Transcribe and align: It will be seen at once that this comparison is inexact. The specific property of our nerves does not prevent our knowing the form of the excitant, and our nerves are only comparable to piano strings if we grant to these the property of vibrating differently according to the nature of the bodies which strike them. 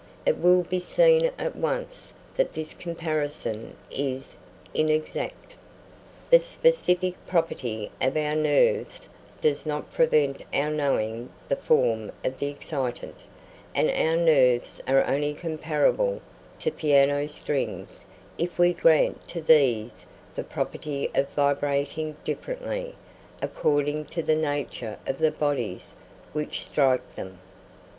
It 0.25 0.39
will 0.39 0.63
be 0.63 0.79
seen 0.79 1.29
at 1.37 1.55
once 1.55 2.11
that 2.33 2.53
this 2.53 2.73
comparison 2.73 3.75
is 3.91 4.35
inexact. 4.73 5.53
The 6.31 6.39
specific 6.39 7.13
property 7.27 7.91
of 8.01 8.17
our 8.17 8.33
nerves 8.33 9.09
does 9.41 9.63
not 9.63 9.93
prevent 9.93 10.41
our 10.55 10.71
knowing 10.71 11.29
the 11.49 11.55
form 11.55 12.11
of 12.23 12.39
the 12.39 12.47
excitant, 12.51 13.17
and 13.75 13.91
our 13.91 14.17
nerves 14.17 14.81
are 14.87 15.05
only 15.07 15.35
comparable 15.35 16.19
to 16.57 16.71
piano 16.71 17.29
strings 17.29 18.03
if 18.39 18.57
we 18.57 18.73
grant 18.73 19.27
to 19.27 19.39
these 19.39 20.07
the 20.33 20.43
property 20.43 21.11
of 21.13 21.29
vibrating 21.35 22.17
differently 22.25 22.95
according 23.39 24.05
to 24.05 24.23
the 24.23 24.35
nature 24.35 24.97
of 25.05 25.19
the 25.19 25.29
bodies 25.29 25.93
which 26.33 26.63
strike 26.65 27.13
them. 27.13 27.37